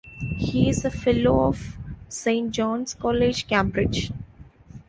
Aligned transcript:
He 0.35 0.67
is 0.67 0.83
a 0.83 0.89
fellow 0.89 1.41
of 1.47 1.77
Saint 2.09 2.49
John's 2.53 2.95
College, 2.95 3.45
Cambridge. 3.47 4.11